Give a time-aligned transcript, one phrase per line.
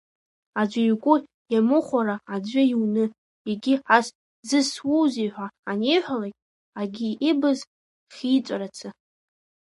[0.61, 1.15] Аӡәы игәы
[1.53, 3.05] иамыхәара аӡәы иуны,
[3.49, 4.05] егьи ас
[4.47, 6.39] зысзуузеи ҳәа аниҳәалакь,
[6.81, 7.59] агьи ибыз
[8.15, 8.89] хиҵәарацы.